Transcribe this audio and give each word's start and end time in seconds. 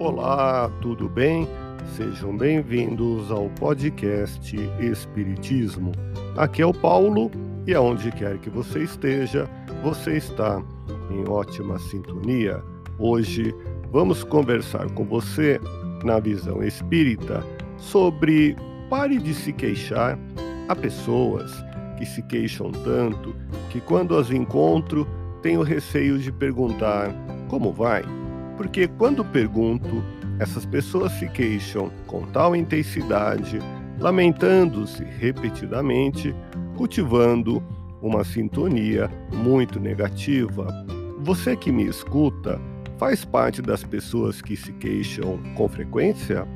Olá, 0.00 0.72
tudo 0.80 1.10
bem? 1.10 1.46
Sejam 1.94 2.34
bem-vindos 2.34 3.30
ao 3.30 3.50
podcast 3.50 4.56
Espiritismo. 4.80 5.92
Aqui 6.38 6.62
é 6.62 6.66
o 6.66 6.72
Paulo 6.72 7.30
e 7.66 7.74
aonde 7.74 8.10
quer 8.10 8.38
que 8.38 8.48
você 8.48 8.82
esteja, 8.82 9.46
você 9.82 10.16
está 10.16 10.62
em 11.10 11.28
ótima 11.28 11.78
sintonia. 11.78 12.64
Hoje 12.98 13.54
vamos 13.92 14.24
conversar 14.24 14.90
com 14.92 15.04
você, 15.04 15.60
na 16.02 16.18
visão 16.18 16.62
espírita, 16.62 17.44
sobre 17.76 18.56
pare 18.88 19.18
de 19.18 19.34
se 19.34 19.52
queixar. 19.52 20.18
Há 20.66 20.74
pessoas 20.74 21.52
que 21.98 22.06
se 22.06 22.22
queixam 22.22 22.72
tanto 22.72 23.36
que, 23.68 23.82
quando 23.82 24.16
as 24.16 24.30
encontro, 24.30 25.06
tenho 25.42 25.60
receio 25.60 26.18
de 26.18 26.32
perguntar 26.32 27.14
como 27.50 27.70
vai 27.70 28.02
porque 28.60 28.86
quando 28.86 29.24
pergunto, 29.24 30.04
essas 30.38 30.66
pessoas 30.66 31.12
se 31.12 31.26
queixam 31.30 31.90
com 32.06 32.26
tal 32.26 32.54
intensidade, 32.54 33.58
lamentando-se 33.98 35.02
repetidamente, 35.02 36.36
cultivando 36.76 37.62
uma 38.02 38.22
sintonia 38.22 39.10
muito 39.32 39.80
negativa. 39.80 40.68
Você 41.20 41.56
que 41.56 41.72
me 41.72 41.86
escuta 41.86 42.60
faz 42.98 43.24
parte 43.24 43.62
das 43.62 43.82
pessoas 43.82 44.42
que 44.42 44.54
se 44.54 44.74
queixam 44.74 45.40
com 45.54 45.66
frequência? 45.66 46.46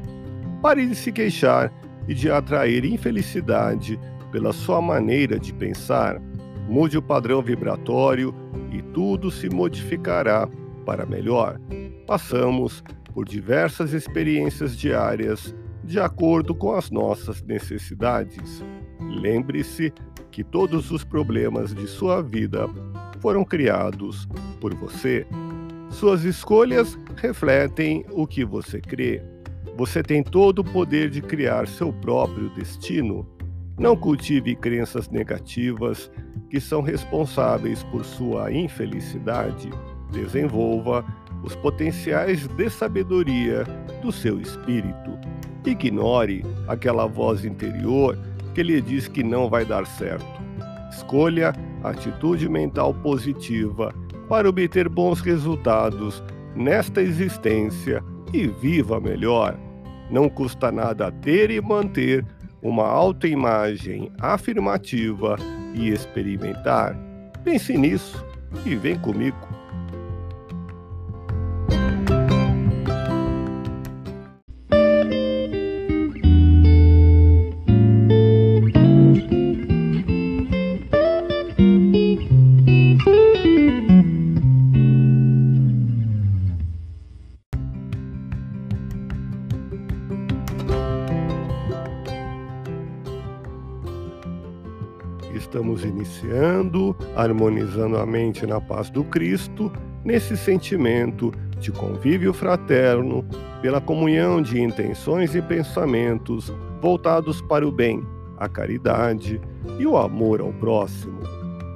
Pare 0.61 0.87
de 0.87 0.95
se 0.95 1.11
queixar 1.11 1.73
e 2.07 2.13
de 2.13 2.31
atrair 2.31 2.85
infelicidade 2.85 3.99
pela 4.31 4.53
sua 4.53 4.83
maneira 4.83 5.39
de 5.39 5.55
pensar. 5.55 6.21
Mude 6.69 6.99
o 6.99 7.03
padrão 7.03 7.41
vibratório 7.41 8.35
e 8.71 8.83
tudo 8.93 9.31
se 9.31 9.49
modificará 9.49 10.47
para 10.85 11.07
melhor 11.07 11.59
passamos 12.07 12.83
por 13.13 13.25
diversas 13.25 13.93
experiências 13.93 14.77
diárias 14.77 15.55
de 15.85 16.01
acordo 16.01 16.55
com 16.55 16.75
as 16.75 16.91
nossas 16.91 17.43
necessidades. 17.43 18.65
Lembre-se 19.01 19.93
que 20.31 20.43
todos 20.43 20.91
os 20.91 21.05
problemas 21.05 21.75
de 21.75 21.87
sua 21.87 22.23
vida 22.23 22.69
foram 23.21 23.45
criados 23.45 24.27
por 24.61 24.75
você. 24.75 25.27
Suas 25.91 26.25
escolhas 26.25 26.99
refletem 27.17 28.05
o 28.11 28.27
que 28.27 28.45
você 28.45 28.81
crê. 28.81 29.23
Você 29.77 30.03
tem 30.03 30.23
todo 30.23 30.61
o 30.61 30.65
poder 30.65 31.11
de 31.11 31.21
criar 31.21 31.69
seu 31.69 31.93
próprio 31.93 32.49
destino. 32.51 33.27
Não 33.79 33.97
cultive 33.97 34.55
crenças 34.55 35.09
negativas 35.09 36.11
que 36.51 36.61
são 36.61 36.81
responsáveis 36.81 37.83
por 37.85 38.05
sua 38.05 38.53
infelicidade. 38.53 39.71
Desenvolva 40.11 41.05
os 41.45 41.55
potenciais 41.57 42.47
de 42.49 42.71
sabedoria 42.71 43.65
do 44.03 44.11
seu 44.11 44.41
espírito. 44.41 45.19
Ignore 45.65 46.45
aquela 46.69 47.07
voz 47.07 47.45
interior 47.45 48.19
que 48.55 48.63
lhe 48.63 48.81
diz 48.81 49.09
que 49.09 49.23
não 49.23 49.49
vai 49.49 49.65
dar 49.65 49.87
certo. 49.87 50.25
Escolha 50.91 51.53
atitude 51.83 52.49
mental 52.49 52.95
positiva 52.95 53.95
para 54.29 54.49
obter 54.49 54.89
bons 54.89 55.21
resultados 55.21 56.23
nesta 56.55 57.03
existência 57.03 58.03
e 58.33 58.47
viva 58.47 59.01
melhor. 59.01 59.59
Não 60.11 60.29
custa 60.29 60.71
nada 60.73 61.11
ter 61.11 61.51
e 61.51 61.61
manter 61.61 62.25
uma 62.63 62.87
autoimagem 62.87 64.11
afirmativa 64.21 65.37
e 65.75 65.91
experimentar. 65.91 66.97
Pense 67.43 67.77
nisso 67.77 68.25
e 68.65 68.75
vem 68.75 68.99
comigo. 68.99 69.54
Estamos 95.35 95.85
iniciando, 95.85 96.97
harmonizando 97.17 97.99
a 97.99 98.07
mente 98.07 98.47
na 98.47 98.61
paz 98.61 98.89
do 98.89 99.03
Cristo, 99.03 99.71
nesse 100.05 100.37
sentimento 100.37 101.33
de 101.59 101.73
convívio 101.73 102.33
fraterno, 102.33 103.25
pela 103.61 103.81
comunhão 103.81 104.41
de 104.41 104.61
intenções 104.61 105.35
e 105.35 105.43
pensamentos 105.43 106.53
voltados 106.81 107.43
para 107.43 107.67
o 107.67 107.73
bem, 107.73 108.07
a 108.39 108.49
caridade 108.49 109.41
e 109.79 109.87
o 109.87 109.97
amor 109.97 110.41
ao 110.41 110.53
próximo. 110.53 111.19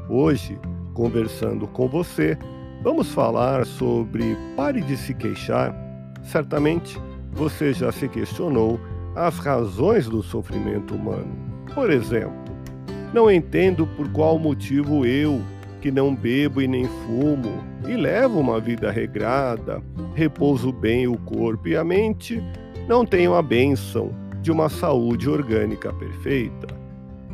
Hoje, 0.08 0.58
conversando 0.94 1.66
com 1.66 1.88
você, 1.88 2.38
vamos 2.82 3.12
falar 3.12 3.66
sobre 3.66 4.36
pare 4.56 4.80
de 4.82 4.96
se 4.96 5.14
queixar. 5.14 5.74
Certamente 6.22 6.96
você 7.32 7.72
já 7.72 7.90
se 7.90 8.08
questionou 8.08 8.78
as 9.16 9.36
razões 9.38 10.08
do 10.08 10.22
sofrimento 10.22 10.94
humano. 10.94 11.34
Por 11.74 11.90
exemplo, 11.90 12.54
não 13.12 13.30
entendo 13.30 13.86
por 13.86 14.08
qual 14.10 14.38
motivo 14.38 15.06
eu, 15.06 15.40
que 15.80 15.90
não 15.90 16.14
bebo 16.14 16.60
e 16.60 16.68
nem 16.68 16.84
fumo, 16.84 17.62
e 17.86 17.96
levo 17.96 18.38
uma 18.38 18.60
vida 18.60 18.90
regrada, 18.90 19.82
repouso 20.14 20.72
bem 20.72 21.06
o 21.06 21.16
corpo 21.18 21.68
e 21.68 21.76
a 21.76 21.84
mente, 21.84 22.42
não 22.88 23.04
tenho 23.06 23.34
a 23.34 23.42
bênção 23.42 24.12
de 24.42 24.50
uma 24.50 24.68
saúde 24.68 25.28
orgânica 25.28 25.92
perfeita. 25.92 26.66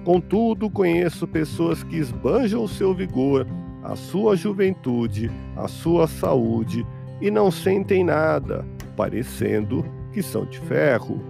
Contudo, 0.05 0.69
conheço 0.69 1.27
pessoas 1.27 1.83
que 1.83 1.97
esbanjam 1.97 2.69
seu 2.69 2.93
vigor, 2.93 3.47
a 3.83 3.97
sua 3.97 4.37
juventude, 4.37 5.31
a 5.57 5.67
sua 5.67 6.07
saúde 6.07 6.87
e 7.21 7.31
não 7.31 7.51
sentem 7.51 8.05
nada, 8.05 8.65
parecendo 8.97 9.85
que 10.13 10.23
são 10.23 10.45
de 10.45 10.59
ferro. 10.61 11.21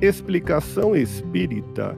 Explicação 0.00 0.94
espírita 0.94 1.96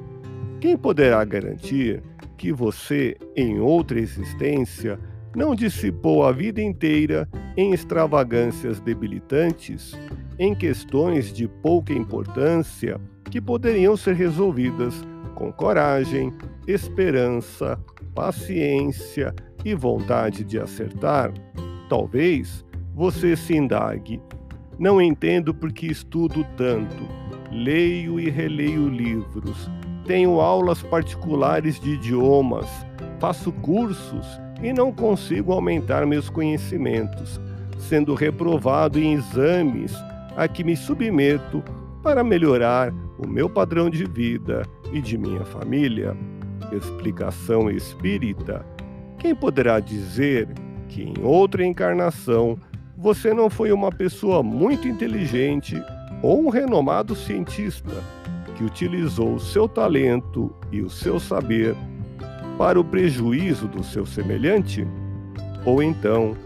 quem 0.62 0.76
poderá 0.76 1.24
garantir 1.24 2.00
que 2.38 2.52
você, 2.52 3.16
em 3.34 3.58
outra 3.58 3.98
existência, 3.98 4.96
não 5.34 5.56
dissipou 5.56 6.24
a 6.24 6.30
vida 6.30 6.62
inteira 6.62 7.28
em 7.56 7.72
extravagâncias 7.72 8.78
debilitantes, 8.78 9.98
em 10.38 10.54
questões 10.54 11.32
de 11.32 11.48
pouca 11.48 11.92
importância 11.92 13.00
que 13.28 13.40
poderiam 13.40 13.96
ser 13.96 14.14
resolvidas 14.14 14.94
com 15.34 15.52
coragem, 15.52 16.32
esperança, 16.68 17.76
paciência 18.14 19.34
e 19.64 19.74
vontade 19.74 20.44
de 20.44 20.60
acertar? 20.60 21.34
Talvez 21.88 22.64
você 22.94 23.34
se 23.34 23.56
indague. 23.56 24.20
Não 24.78 25.02
entendo 25.02 25.52
por 25.52 25.72
que 25.72 25.88
estudo 25.88 26.46
tanto, 26.56 27.08
leio 27.50 28.20
e 28.20 28.30
releio 28.30 28.88
livros 28.88 29.68
tenho 30.06 30.40
aulas 30.40 30.82
particulares 30.82 31.78
de 31.78 31.90
idiomas, 31.90 32.68
faço 33.18 33.52
cursos 33.52 34.26
e 34.62 34.72
não 34.72 34.92
consigo 34.92 35.52
aumentar 35.52 36.06
meus 36.06 36.28
conhecimentos, 36.28 37.40
sendo 37.78 38.14
reprovado 38.14 38.98
em 38.98 39.14
exames 39.14 39.94
a 40.36 40.48
que 40.48 40.64
me 40.64 40.76
submeto 40.76 41.62
para 42.02 42.24
melhorar 42.24 42.92
o 43.18 43.26
meu 43.26 43.48
padrão 43.48 43.88
de 43.88 44.04
vida 44.04 44.62
e 44.92 45.00
de 45.00 45.16
minha 45.16 45.44
família. 45.44 46.16
Explicação 46.72 47.70
espírita: 47.70 48.64
quem 49.18 49.34
poderá 49.34 49.78
dizer 49.78 50.48
que 50.88 51.02
em 51.02 51.14
outra 51.22 51.64
encarnação 51.64 52.58
você 52.96 53.34
não 53.34 53.50
foi 53.50 53.72
uma 53.72 53.90
pessoa 53.90 54.42
muito 54.42 54.88
inteligente 54.88 55.80
ou 56.22 56.44
um 56.44 56.48
renomado 56.48 57.14
cientista? 57.14 57.92
Que 58.62 58.64
utilizou 58.64 59.34
o 59.34 59.40
seu 59.40 59.68
talento 59.68 60.54
e 60.70 60.80
o 60.82 60.88
seu 60.88 61.18
saber 61.18 61.74
para 62.56 62.78
o 62.78 62.84
prejuízo 62.84 63.66
do 63.66 63.82
seu 63.82 64.06
semelhante? 64.06 64.86
Ou 65.64 65.82
então, 65.82 66.36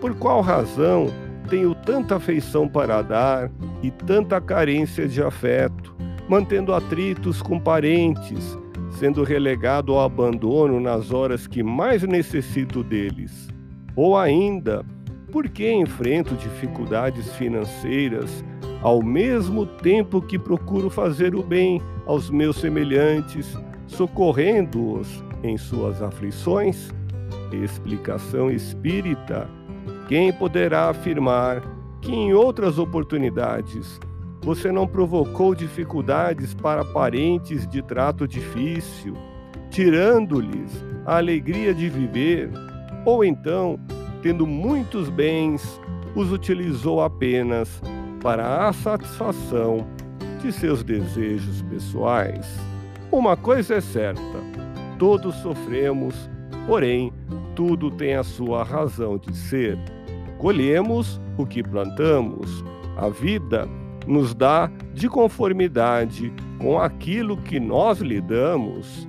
por 0.00 0.14
qual 0.14 0.40
razão 0.40 1.08
tenho 1.48 1.74
tanta 1.74 2.16
afeição 2.16 2.68
para 2.68 3.02
dar 3.02 3.50
e 3.82 3.90
tanta 3.90 4.40
carência 4.40 5.08
de 5.08 5.20
afeto, 5.20 5.96
mantendo 6.28 6.72
atritos 6.72 7.42
com 7.42 7.58
parentes, 7.58 8.56
sendo 8.90 9.24
relegado 9.24 9.94
ao 9.94 10.04
abandono 10.04 10.78
nas 10.78 11.10
horas 11.10 11.46
que 11.48 11.62
mais 11.62 12.04
necessito 12.04 12.84
deles? 12.84 13.48
Ou 13.96 14.16
ainda, 14.16 14.84
por 15.32 15.48
que 15.48 15.72
enfrento 15.72 16.36
dificuldades 16.36 17.34
financeiras 17.34 18.44
ao 18.84 19.02
mesmo 19.02 19.64
tempo 19.64 20.20
que 20.20 20.38
procuro 20.38 20.90
fazer 20.90 21.34
o 21.34 21.42
bem 21.42 21.80
aos 22.04 22.28
meus 22.28 22.56
semelhantes, 22.56 23.56
socorrendo-os 23.86 25.24
em 25.42 25.56
suas 25.56 26.02
aflições? 26.02 26.90
Explicação 27.50 28.50
espírita: 28.50 29.48
quem 30.06 30.30
poderá 30.30 30.90
afirmar 30.90 31.62
que 32.02 32.12
em 32.12 32.34
outras 32.34 32.78
oportunidades 32.78 33.98
você 34.42 34.70
não 34.70 34.86
provocou 34.86 35.54
dificuldades 35.54 36.52
para 36.52 36.84
parentes 36.84 37.66
de 37.66 37.80
trato 37.80 38.28
difícil, 38.28 39.14
tirando-lhes 39.70 40.84
a 41.06 41.16
alegria 41.16 41.72
de 41.72 41.88
viver, 41.88 42.50
ou 43.06 43.24
então, 43.24 43.80
tendo 44.20 44.46
muitos 44.46 45.08
bens, 45.08 45.80
os 46.14 46.30
utilizou 46.30 47.02
apenas 47.02 47.80
para 48.24 48.66
a 48.66 48.72
satisfação 48.72 49.86
de 50.40 50.50
seus 50.50 50.82
desejos 50.82 51.60
pessoais. 51.60 52.58
Uma 53.12 53.36
coisa 53.36 53.74
é 53.74 53.80
certa: 53.82 54.22
todos 54.98 55.34
sofremos, 55.36 56.30
porém, 56.66 57.12
tudo 57.54 57.90
tem 57.90 58.14
a 58.14 58.24
sua 58.24 58.64
razão 58.64 59.18
de 59.18 59.36
ser. 59.36 59.78
Colhemos 60.38 61.20
o 61.36 61.44
que 61.44 61.62
plantamos. 61.62 62.64
A 62.96 63.10
vida 63.10 63.68
nos 64.06 64.34
dá 64.34 64.70
de 64.94 65.06
conformidade 65.06 66.32
com 66.58 66.78
aquilo 66.78 67.36
que 67.36 67.60
nós 67.60 68.00
lhe 68.00 68.22
damos. 68.22 69.06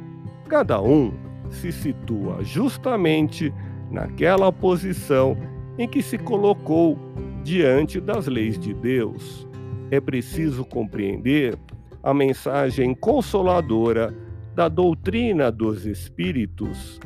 Cada 0.49 0.81
um 0.81 1.13
se 1.49 1.71
situa 1.71 2.43
justamente 2.43 3.53
naquela 3.89 4.51
posição 4.51 5.37
em 5.77 5.87
que 5.87 6.01
se 6.01 6.17
colocou 6.17 6.99
diante 7.45 8.01
das 8.01 8.25
leis 8.25 8.57
de 8.57 8.73
Deus. 8.73 9.47
É 9.91 10.01
preciso 10.01 10.65
compreender 10.65 11.55
a 12.01 12.11
mensagem 12.11 12.95
consoladora 12.95 14.11
da 14.55 14.67
doutrina 14.67 15.51
dos 15.51 15.85
Espíritos. 15.85 16.99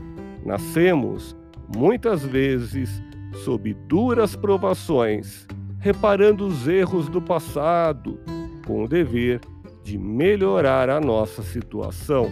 Nascemos, 0.46 1.36
muitas 1.76 2.24
vezes, 2.24 3.04
sob 3.44 3.74
duras 3.86 4.34
provações, 4.34 5.46
reparando 5.78 6.48
os 6.48 6.70
erros 6.70 7.10
do 7.10 7.22
passado, 7.22 8.18
com 8.66 8.86
o 8.86 8.88
dever 8.88 9.42
de 9.84 9.98
melhorar 9.98 10.90
a 10.90 11.02
nossa 11.02 11.44
situação. 11.44 12.32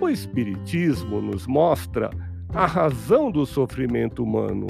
O 0.00 0.08
Espiritismo 0.08 1.22
nos 1.22 1.46
mostra 1.46 2.10
a 2.52 2.66
razão 2.66 3.30
do 3.30 3.46
sofrimento 3.46 4.24
humano 4.24 4.66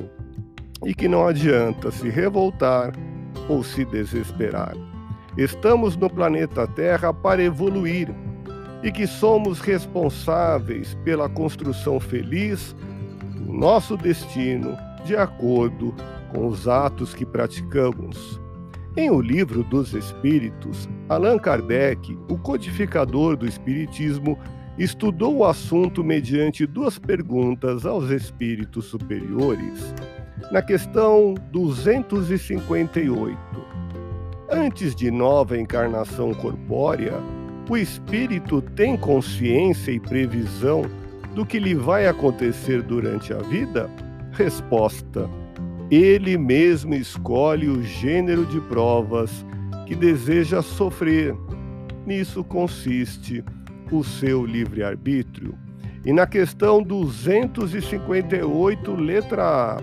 e 0.84 0.94
que 0.94 1.08
não 1.08 1.26
adianta 1.26 1.90
se 1.90 2.08
revoltar 2.08 2.92
ou 3.48 3.62
se 3.62 3.84
desesperar. 3.84 4.74
Estamos 5.36 5.96
no 5.96 6.08
planeta 6.08 6.66
Terra 6.66 7.12
para 7.12 7.42
evoluir 7.42 8.08
e 8.82 8.92
que 8.92 9.06
somos 9.06 9.60
responsáveis 9.60 10.94
pela 11.04 11.28
construção 11.28 11.98
feliz 11.98 12.76
do 13.36 13.52
nosso 13.52 13.96
destino 13.96 14.76
de 15.04 15.16
acordo 15.16 15.94
com 16.32 16.46
os 16.46 16.68
atos 16.68 17.14
que 17.14 17.24
praticamos. 17.24 18.40
Em 18.96 19.10
O 19.10 19.20
Livro 19.20 19.64
dos 19.64 19.92
Espíritos, 19.92 20.88
Allan 21.08 21.38
Kardec, 21.38 22.16
o 22.28 22.38
codificador 22.38 23.36
do 23.36 23.46
Espiritismo, 23.46 24.38
estudou 24.78 25.38
o 25.38 25.44
assunto 25.44 26.04
mediante 26.04 26.66
duas 26.66 26.98
perguntas 26.98 27.84
aos 27.86 28.10
espíritos 28.10 28.86
superiores. 28.86 29.94
Na 30.50 30.60
questão 30.60 31.34
258, 31.52 33.38
antes 34.50 34.94
de 34.94 35.10
nova 35.10 35.58
encarnação 35.58 36.34
corpórea, 36.34 37.14
o 37.68 37.76
espírito 37.76 38.60
tem 38.60 38.96
consciência 38.96 39.92
e 39.92 40.00
previsão 40.00 40.82
do 41.34 41.46
que 41.46 41.58
lhe 41.58 41.74
vai 41.74 42.06
acontecer 42.06 42.82
durante 42.82 43.32
a 43.32 43.38
vida? 43.38 43.88
Resposta: 44.32 45.30
ele 45.90 46.36
mesmo 46.36 46.94
escolhe 46.94 47.68
o 47.68 47.82
gênero 47.82 48.44
de 48.46 48.60
provas 48.60 49.46
que 49.86 49.94
deseja 49.94 50.60
sofrer. 50.62 51.36
Nisso 52.06 52.42
consiste 52.42 53.44
o 53.90 54.02
seu 54.02 54.44
livre-arbítrio. 54.44 55.54
E 56.04 56.12
na 56.12 56.26
questão 56.26 56.82
258, 56.82 58.94
letra 58.94 59.42
A, 59.42 59.78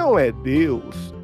não 0.00 0.18
é 0.18 0.32
Deus 0.32 1.14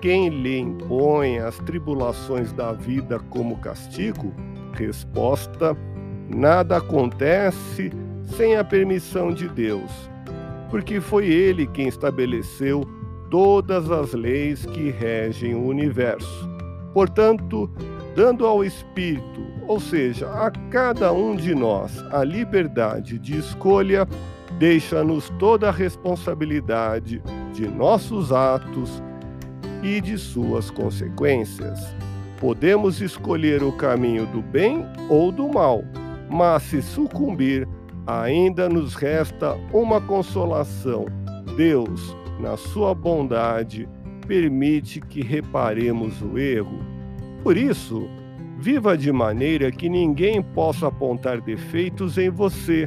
quem 0.00 0.28
lhe 0.28 0.56
impõe 0.60 1.38
as 1.38 1.58
tribulações 1.58 2.52
da 2.52 2.72
vida 2.72 3.18
como 3.18 3.58
castigo? 3.58 4.32
Resposta: 4.72 5.76
nada 6.32 6.76
acontece 6.76 7.90
sem 8.24 8.56
a 8.56 8.62
permissão 8.62 9.32
de 9.32 9.48
Deus, 9.48 9.90
porque 10.70 11.00
foi 11.00 11.26
Ele 11.26 11.66
quem 11.66 11.88
estabeleceu 11.88 12.82
todas 13.32 13.90
as 13.90 14.12
leis 14.12 14.64
que 14.64 14.90
regem 14.90 15.56
o 15.56 15.66
universo. 15.66 16.48
Portanto, 16.94 17.68
dando 18.14 18.46
ao 18.46 18.64
Espírito, 18.64 19.40
ou 19.66 19.80
seja, 19.80 20.28
a 20.30 20.52
cada 20.70 21.12
um 21.12 21.34
de 21.34 21.52
nós, 21.52 21.98
a 22.12 22.22
liberdade 22.22 23.18
de 23.18 23.36
escolha, 23.36 24.06
deixa-nos 24.56 25.28
toda 25.30 25.68
a 25.68 25.72
responsabilidade 25.72 27.20
de 27.50 27.66
nossos 27.66 28.32
atos 28.32 29.02
e 29.82 30.00
de 30.00 30.16
suas 30.16 30.70
consequências. 30.70 31.78
Podemos 32.38 33.00
escolher 33.00 33.62
o 33.62 33.72
caminho 33.72 34.26
do 34.26 34.40
bem 34.40 34.86
ou 35.08 35.30
do 35.30 35.48
mal, 35.48 35.84
mas 36.28 36.62
se 36.64 36.80
sucumbir, 36.80 37.68
ainda 38.06 38.68
nos 38.68 38.94
resta 38.94 39.56
uma 39.72 40.00
consolação. 40.00 41.06
Deus 41.56 42.14
na 42.40 42.56
sua 42.56 42.94
bondade, 42.94 43.88
permite 44.26 45.00
que 45.00 45.22
reparemos 45.22 46.20
o 46.22 46.38
erro. 46.38 46.78
Por 47.42 47.56
isso, 47.56 48.08
viva 48.58 48.96
de 48.96 49.12
maneira 49.12 49.70
que 49.70 49.88
ninguém 49.88 50.42
possa 50.42 50.88
apontar 50.88 51.40
defeitos 51.40 52.16
em 52.16 52.30
você, 52.30 52.86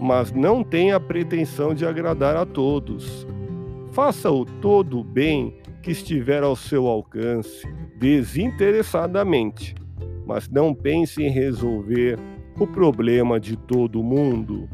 mas 0.00 0.32
não 0.32 0.64
tenha 0.64 0.98
pretensão 0.98 1.74
de 1.74 1.86
agradar 1.86 2.36
a 2.36 2.44
todos. 2.44 3.26
Faça 3.92 4.30
o 4.30 4.46
todo 4.46 5.00
o 5.00 5.04
bem 5.04 5.54
que 5.82 5.90
estiver 5.90 6.42
ao 6.42 6.56
seu 6.56 6.86
alcance, 6.86 7.68
desinteressadamente, 7.98 9.74
mas 10.26 10.48
não 10.48 10.74
pense 10.74 11.22
em 11.22 11.28
resolver 11.28 12.18
o 12.58 12.66
problema 12.66 13.38
de 13.38 13.54
todo 13.54 14.02
mundo. 14.02 14.66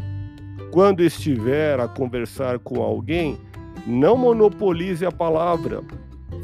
Quando 0.70 1.03
estiver 1.03 1.81
a 1.81 1.88
conversar 1.88 2.61
com 2.61 2.81
alguém, 2.81 3.37
não 3.85 4.16
monopolize 4.16 5.04
a 5.04 5.11
palavra. 5.11 5.83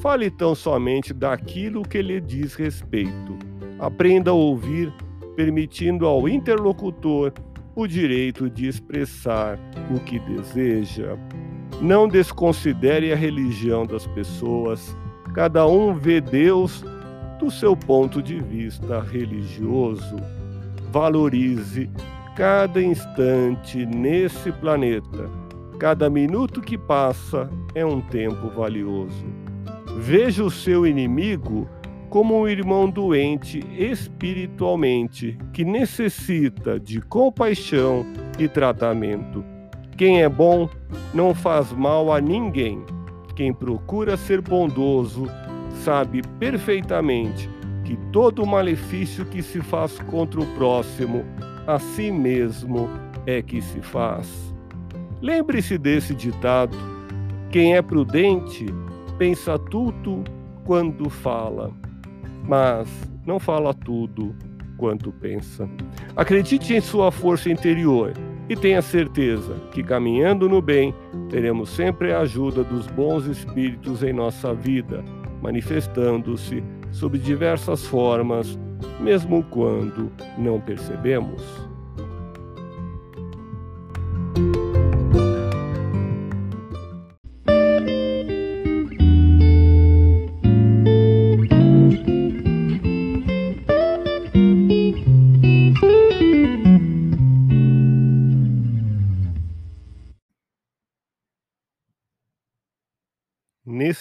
Fale 0.01 0.29
tão 0.29 0.53
somente 0.53 1.15
daquilo 1.15 1.83
que 1.83 2.03
lhe 2.03 2.21
diz 2.21 2.57
respeito. 2.57 3.39
Aprenda 3.79 4.33
a 4.33 4.35
ouvir, 4.35 4.93
permitindo 5.37 6.07
ao 6.07 6.29
interlocutor 6.29 7.33
o 7.77 7.87
direito 7.87 8.51
de 8.51 8.67
expressar 8.67 9.61
o 9.95 10.01
que 10.01 10.19
deseja. 10.19 11.17
Não 11.85 12.09
desconsidere 12.09 13.13
a 13.13 13.17
religião 13.17 13.87
das 13.87 14.07
pessoas. 14.09 14.97
Cada 15.35 15.67
um 15.67 15.95
vê 15.95 16.21
Deus 16.21 16.85
do 17.39 17.51
seu 17.51 17.77
ponto 17.77 18.21
de 18.21 18.41
vista 18.41 19.01
religioso. 19.01 20.17
Valorize 20.91 21.91
cada 22.35 22.83
instante 22.83 23.85
nesse 23.87 24.51
planeta 24.51 25.31
Cada 25.79 26.09
minuto 26.09 26.61
que 26.61 26.79
passa 26.79 27.51
é 27.75 27.85
um 27.85 28.01
tempo 28.01 28.49
valioso. 28.49 29.27
Veja 29.99 30.45
o 30.45 30.51
seu 30.51 30.87
inimigo 30.87 31.69
como 32.09 32.39
um 32.41 32.49
irmão 32.49 32.89
doente 32.89 33.61
espiritualmente 33.77 35.37
que 35.53 35.65
necessita 35.65 36.79
de 36.79 37.01
compaixão 37.01 38.07
e 38.39 38.47
tratamento. 38.47 39.45
Quem 39.97 40.23
é 40.23 40.29
bom 40.29 40.69
não 41.13 41.33
faz 41.33 41.73
mal 41.73 42.13
a 42.13 42.21
ninguém. 42.21 42.83
Quem 43.37 43.53
procura 43.53 44.17
ser 44.17 44.41
bondoso 44.41 45.29
sabe 45.85 46.23
perfeitamente 46.41 47.49
que 47.85 47.97
todo 48.11 48.45
malefício 48.45 49.25
que 49.25 49.41
se 49.41 49.61
faz 49.61 49.99
contra 50.01 50.41
o 50.41 50.47
próximo, 50.55 51.25
a 51.67 51.79
si 51.79 52.11
mesmo 52.11 52.89
é 53.25 53.41
que 53.41 53.63
se 53.63 53.81
faz. 53.81 54.53
Lembre-se 55.23 55.79
desse 55.79 56.13
ditado: 56.13 56.77
quem 57.51 57.77
é 57.77 57.83
prudente 57.83 58.67
pensa 59.17 59.57
tudo 59.59 60.25
quando 60.65 61.09
fala, 61.09 61.71
mas 62.43 62.89
não 63.25 63.39
fala 63.39 63.73
tudo 63.73 64.35
quanto 64.77 65.13
pensa. 65.13 65.69
Acredite 66.17 66.75
em 66.75 66.81
sua 66.81 67.13
força 67.13 67.49
interior 67.49 68.13
e 68.49 68.55
tenha 68.57 68.83
certeza 68.83 69.55
que 69.71 69.83
caminhando 69.83 70.49
no 70.49 70.61
bem, 70.61 70.95
teremos 71.31 71.71
sempre 71.71 72.13
a 72.13 72.21
ajuda 72.21 72.63
dos 72.63 72.87
bons 72.87 73.27
espíritos 73.27 74.03
em 74.03 74.13
nossa 74.13 74.53
vida, 74.53 75.03
manifestando-se 75.41 76.63
sob 76.91 77.19
diversas 77.19 77.87
formas, 77.87 78.59
mesmo 79.01 79.43
quando 79.45 80.13
não 80.39 80.61
percebemos. 80.61 81.74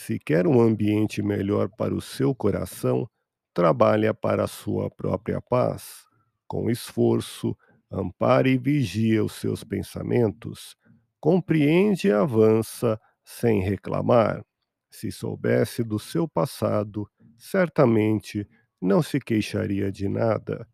Se 0.00 0.16
quer 0.16 0.46
um 0.46 0.60
ambiente 0.60 1.20
melhor 1.20 1.68
para 1.68 1.92
o 1.92 2.00
seu 2.00 2.32
coração, 2.32 3.06
trabalha 3.52 4.14
para 4.14 4.44
a 4.44 4.46
sua 4.46 4.88
própria 4.88 5.42
paz. 5.42 6.06
Com 6.46 6.70
esforço, 6.70 7.54
ampare 7.90 8.52
e 8.52 8.58
vigia 8.58 9.24
os 9.24 9.32
seus 9.32 9.64
pensamentos, 9.64 10.76
compreende 11.20 12.06
e 12.08 12.12
avança 12.12 12.98
sem 13.24 13.60
reclamar. 13.60 14.42
Se 14.88 15.10
soubesse 15.10 15.82
do 15.82 15.98
seu 15.98 16.28
passado, 16.28 17.06
certamente 17.36 18.48
não 18.80 19.02
se 19.02 19.18
queixaria 19.18 19.90
de 19.90 20.08
nada. 20.08 20.66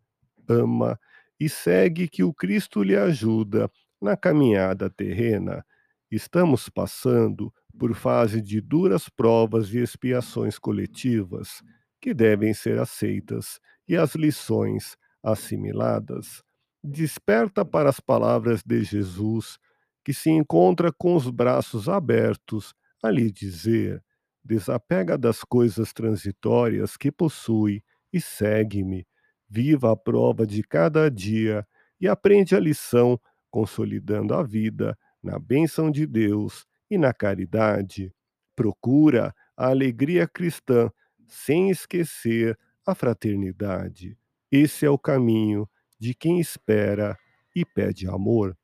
Ama 0.47 0.99
e 1.39 1.49
segue 1.49 2.07
que 2.07 2.23
o 2.23 2.31
Cristo 2.31 2.83
lhe 2.83 2.95
ajuda 2.95 3.69
na 3.99 4.15
caminhada 4.15 4.87
terrena. 4.87 5.65
Estamos 6.11 6.69
passando 6.69 7.51
por 7.77 7.93
fase 7.93 8.41
de 8.41 8.61
duras 8.61 9.09
provas 9.09 9.73
e 9.73 9.79
expiações 9.79 10.57
coletivas 10.57 11.61
que 12.01 12.13
devem 12.13 12.53
ser 12.53 12.79
aceitas 12.79 13.59
e 13.87 13.95
as 13.95 14.15
lições 14.15 14.95
assimiladas. 15.23 16.43
Desperta 16.83 17.65
para 17.65 17.89
as 17.89 17.99
palavras 17.99 18.61
de 18.63 18.83
Jesus, 18.83 19.57
que 20.03 20.13
se 20.13 20.29
encontra 20.29 20.91
com 20.91 21.15
os 21.15 21.29
braços 21.29 21.89
abertos 21.89 22.73
a 23.03 23.09
lhe 23.09 23.31
dizer: 23.31 24.03
desapega 24.43 25.17
das 25.17 25.43
coisas 25.43 25.91
transitórias 25.91 26.95
que 26.95 27.11
possui 27.11 27.83
e 28.13 28.21
segue-me. 28.21 29.07
Viva 29.49 29.91
a 29.91 29.97
prova 29.97 30.45
de 30.45 30.63
cada 30.63 31.09
dia 31.09 31.67
e 31.99 32.07
aprende 32.07 32.55
a 32.55 32.59
lição, 32.59 33.19
consolidando 33.49 34.33
a 34.33 34.43
vida 34.43 34.97
na 35.23 35.39
bênção 35.39 35.89
de 35.89 36.05
Deus 36.05 36.65
e 36.89 36.97
na 36.97 37.13
caridade. 37.13 38.13
Procura 38.55 39.33
a 39.57 39.67
alegria 39.67 40.27
cristã 40.27 40.89
sem 41.27 41.69
esquecer 41.69 42.57
a 42.85 42.93
fraternidade. 42.93 44.17
Esse 44.51 44.85
é 44.85 44.89
o 44.89 44.97
caminho 44.97 45.67
de 45.99 46.13
quem 46.13 46.39
espera 46.39 47.17
e 47.55 47.65
pede 47.65 48.07
amor. 48.07 48.55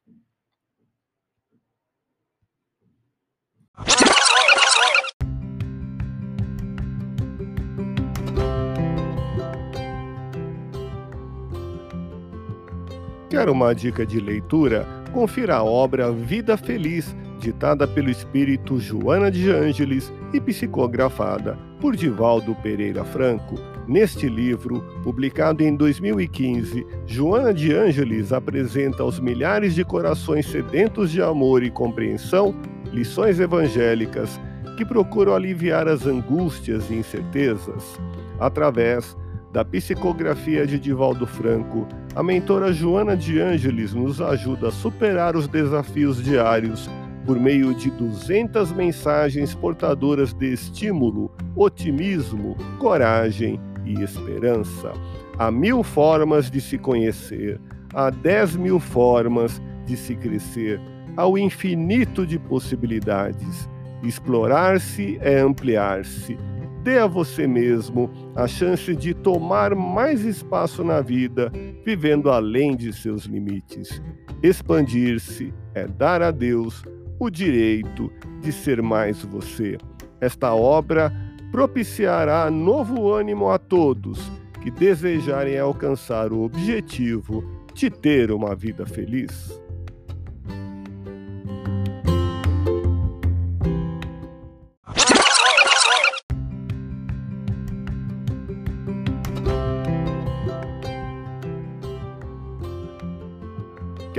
Quer 13.30 13.50
uma 13.50 13.74
dica 13.74 14.06
de 14.06 14.20
leitura? 14.20 14.86
Confira 15.14 15.56
a 15.56 15.64
obra 15.64 16.12
Vida 16.12 16.58
Feliz, 16.58 17.16
ditada 17.42 17.88
pelo 17.88 18.10
espírito 18.10 18.80
Joana 18.80 19.32
de 19.32 19.50
Ângeles 19.50 20.14
e 20.32 20.40
psicografada 20.40 21.58
por 21.82 21.96
Divaldo 21.96 22.56
Pereira 22.56 23.04
Franco. 23.04 23.56
Neste 23.88 24.30
livro, 24.30 24.82
publicado 25.04 25.64
em 25.64 25.76
2015, 25.76 26.86
Joana 27.08 27.52
de 27.52 27.74
Ângeles 27.74 28.32
apresenta 28.32 29.02
aos 29.02 29.20
milhares 29.20 29.74
de 29.74 29.84
corações 29.84 30.46
sedentos 30.46 31.12
de 31.12 31.22
amor 31.22 31.64
e 31.64 31.72
compreensão 31.72 32.56
lições 32.94 33.40
evangélicas 33.40 34.40
que 34.78 34.86
procuram 34.86 35.34
aliviar 35.34 35.88
as 35.88 36.06
angústias 36.06 36.90
e 36.90 36.96
incertezas 36.96 38.00
através 38.40 39.18
da 39.52 39.66
psicografia 39.66 40.66
de 40.66 40.80
Divaldo 40.80 41.28
Franco, 41.28 41.88
a 42.16 42.24
mentora 42.24 42.72
Joana 42.72 43.18
de 43.18 43.40
Ângeles 43.40 43.94
nos 43.94 44.22
ajuda 44.22 44.70
a 44.70 44.72
superar 44.72 45.36
os 45.36 45.48
desafios 45.48 46.24
diários 46.24 46.90
por 47.32 47.40
meio 47.40 47.74
de 47.74 47.90
200 47.90 48.74
mensagens 48.74 49.56
portadoras 49.56 50.34
de 50.34 50.52
estímulo, 50.52 51.32
otimismo, 51.56 52.58
coragem 52.78 53.58
e 53.86 54.04
esperança. 54.04 54.92
Há 55.40 55.50
mil 55.50 55.82
formas 55.82 56.52
de 56.52 56.60
se 56.60 56.78
conhecer, 56.78 57.58
há 57.94 58.10
dez 58.10 58.58
mil 58.58 58.82
formas 58.82 59.62
de 59.86 59.96
se 59.96 60.14
crescer, 60.14 60.78
há 61.16 61.26
o 61.26 61.38
infinito 61.38 62.28
de 62.28 62.38
possibilidades. 62.38 63.70
Explorar-se 64.04 65.18
é 65.22 65.40
ampliar-se 65.40 66.38
Dê 66.84 66.98
a 66.98 67.06
você 67.06 67.46
mesmo 67.46 68.10
a 68.36 68.48
chance 68.48 68.96
de 68.96 69.14
tomar 69.14 69.76
mais 69.76 70.26
espaço 70.26 70.84
na 70.84 71.00
vida, 71.00 71.52
vivendo 71.86 72.32
além 72.32 72.76
de 72.76 72.92
seus 72.92 73.26
limites. 73.26 74.02
Expandir-se 74.42 75.54
é 75.76 75.86
dar 75.86 76.24
a 76.24 76.32
Deus 76.32 76.84
o 77.22 77.30
direito 77.30 78.12
de 78.42 78.52
ser 78.52 78.82
mais 78.82 79.24
você. 79.24 79.78
Esta 80.20 80.56
obra 80.56 81.14
propiciará 81.52 82.50
novo 82.50 83.14
ânimo 83.14 83.52
a 83.52 83.60
todos 83.60 84.32
que 84.64 84.72
desejarem 84.72 85.60
alcançar 85.60 86.34
o 86.34 86.42
objetivo 86.42 87.44
de 87.76 87.92
ter 87.92 88.32
uma 88.32 88.56
vida 88.56 88.88
feliz. 88.88 89.62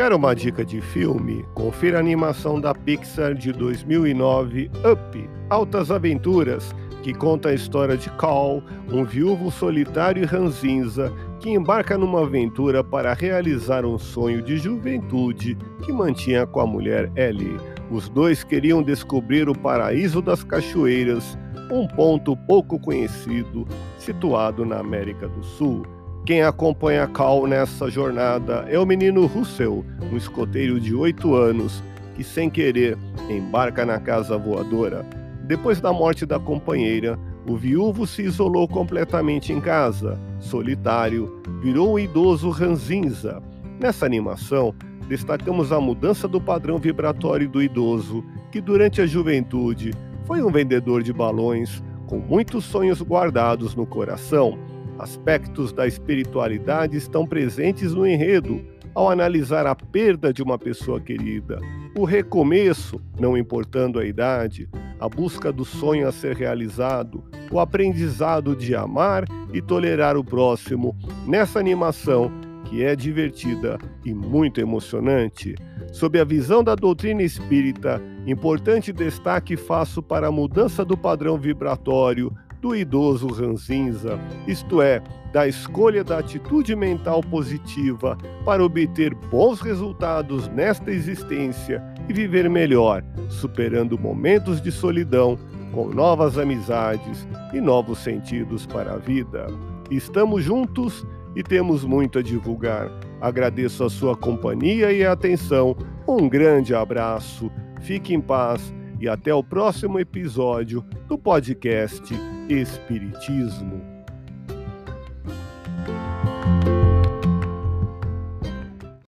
Quer 0.03 0.13
uma 0.13 0.35
dica 0.35 0.65
de 0.65 0.81
filme? 0.81 1.45
Confira 1.55 1.99
a 1.99 2.01
animação 2.01 2.61
da 2.61 2.75
Pixar 2.75 3.35
de 3.35 3.53
2009, 3.53 4.69
Up 4.79 5.31
Altas 5.49 5.93
Aventuras, 5.93 6.75
que 7.05 7.15
conta 7.15 7.51
a 7.51 7.55
história 7.55 7.97
de 7.97 8.11
Cal, 8.11 8.61
um 8.91 9.05
viúvo 9.05 9.49
solitário 9.49 10.21
e 10.21 10.27
ranzinza 10.27 11.13
que 11.39 11.51
embarca 11.51 11.97
numa 11.97 12.23
aventura 12.23 12.83
para 12.83 13.15
realizar 13.15 13.85
um 13.87 13.97
sonho 13.97 14.43
de 14.43 14.57
juventude 14.57 15.57
que 15.85 15.93
mantinha 15.93 16.49
com 16.49 16.59
a 16.59 16.67
mulher 16.67 17.09
Ellie. 17.15 17.57
Os 17.89 18.09
dois 18.09 18.43
queriam 18.43 18.83
descobrir 18.83 19.49
o 19.49 19.57
paraíso 19.57 20.21
das 20.21 20.43
cachoeiras, 20.43 21.39
um 21.71 21.87
ponto 21.87 22.37
pouco 22.37 22.77
conhecido 22.77 23.69
situado 23.99 24.67
na 24.67 24.81
América 24.81 25.29
do 25.29 25.45
Sul. 25.45 25.87
Quem 26.25 26.41
acompanha 26.41 27.09
Cal 27.09 27.49
nessa 27.49 27.91
jornada 27.91 28.65
é 28.69 28.79
o 28.79 28.87
menino 28.87 29.27
Russell, 29.27 29.85
um 30.13 30.17
escoteiro 30.17 30.79
de 30.79 30.95
8 30.95 31.35
anos 31.35 31.83
que, 32.15 32.23
sem 32.23 32.49
querer, 32.49 32.97
embarca 33.29 33.85
na 33.85 33.99
casa 33.99 34.39
voadora. 34.39 35.05
Depois 35.43 35.81
da 35.81 35.93
morte 35.93 36.25
da 36.25 36.39
companheira, 36.39 37.19
o 37.45 37.57
viúvo 37.57 38.07
se 38.07 38.23
isolou 38.23 38.69
completamente 38.69 39.53
em 39.53 39.61
casa, 39.61 40.17
solitário, 40.39 41.43
virou 41.61 41.95
um 41.95 41.99
idoso 41.99 42.51
ranzinza. 42.51 43.43
Nessa 43.81 44.07
animação, 44.07 44.73
destacamos 45.09 45.73
a 45.73 45.81
mudança 45.81 46.29
do 46.29 46.41
padrão 46.41 46.79
vibratório 46.79 47.49
do 47.49 47.61
idoso, 47.61 48.25
que 48.53 48.61
durante 48.61 49.01
a 49.01 49.07
juventude 49.07 49.91
foi 50.25 50.41
um 50.41 50.53
vendedor 50.53 51.03
de 51.03 51.13
balões 51.13 51.83
com 52.07 52.19
muitos 52.19 52.65
sonhos 52.65 53.03
guardados 53.03 53.75
no 53.75 53.85
coração 53.85 54.57
Aspectos 55.03 55.73
da 55.73 55.85
espiritualidade 55.85 56.97
estão 56.97 57.27
presentes 57.27 57.93
no 57.93 58.07
enredo 58.07 58.65
ao 58.95 59.11
analisar 59.11 59.67
a 59.67 59.75
perda 59.75 60.33
de 60.33 60.45
uma 60.45 60.57
pessoa 60.57 61.01
querida, 61.01 61.59
o 61.99 62.05
recomeço, 62.05 63.01
não 63.19 63.37
importando 63.37 63.99
a 63.99 64.07
idade, 64.07 64.69
a 65.01 65.09
busca 65.09 65.53
do 65.53 65.65
sonho 65.65 66.07
a 66.07 66.13
ser 66.13 66.37
realizado, 66.37 67.25
o 67.51 67.59
aprendizado 67.59 68.55
de 68.55 68.77
amar 68.77 69.25
e 69.53 69.61
tolerar 69.61 70.17
o 70.17 70.23
próximo 70.23 70.97
nessa 71.27 71.59
animação 71.59 72.31
que 72.67 72.85
é 72.85 72.95
divertida 72.95 73.79
e 74.05 74.15
muito 74.15 74.61
emocionante. 74.61 75.57
Sob 75.93 76.19
a 76.19 76.25
visão 76.25 76.63
da 76.63 76.77
doutrina 76.77 77.25
espírita, 77.25 78.01
importante 78.25 78.93
destaque 78.93 79.57
faço 79.57 80.01
para 80.01 80.29
a 80.29 80.33
mudança 80.33 80.85
do 80.85 80.97
padrão 80.97 81.37
vibratório 81.37 82.33
do 82.63 82.77
idoso 82.77 83.27
ranzinza, 83.27 84.19
isto 84.47 84.81
é, 84.81 85.03
da 85.33 85.49
escolha 85.49 86.05
da 86.05 86.19
atitude 86.19 86.77
mental 86.77 87.21
positiva 87.21 88.17
para 88.45 88.65
obter 88.65 89.13
bons 89.15 89.61
resultados 89.61 90.47
nesta 90.47 90.93
existência 90.93 91.83
e 92.09 92.13
viver 92.13 92.49
melhor, 92.49 93.05
superando 93.29 93.99
momentos 93.99 94.63
de 94.63 94.71
solidão 94.71 95.37
com 95.73 95.89
novas 95.89 96.39
amizades 96.39 97.27
e 97.53 97.61
novos 97.61 97.99
sentidos 97.99 98.65
para 98.65 98.95
a 98.95 98.99
vida. 98.99 99.49
Estamos 99.91 100.45
juntos 100.45 101.05
e 101.35 101.43
temos 101.43 101.85
muito 101.85 102.21
a 102.21 102.23
divulgar. 102.23 102.89
Agradeço 103.21 103.83
a 103.83 103.91
sua 103.91 104.17
companhia 104.17 104.93
e 104.93 105.05
atenção. 105.05 105.77
Um 106.07 106.29
grande 106.29 106.75
abraço, 106.75 107.51
fique 107.81 108.15
em 108.15 108.21
paz 108.21 108.73
e 109.01 109.09
até 109.09 109.35
o 109.35 109.43
próximo 109.43 109.99
episódio 109.99 110.85
do 111.09 111.19
podcast 111.19 112.15
Espiritismo. 112.53 113.92